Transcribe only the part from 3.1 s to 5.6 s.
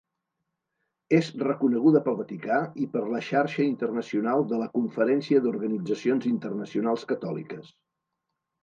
la xarxa internacional de la Conferència